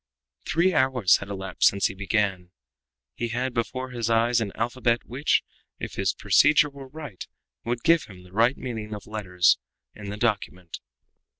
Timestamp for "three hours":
0.47-1.17